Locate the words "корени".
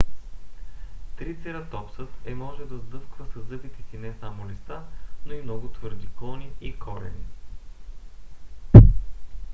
6.79-7.25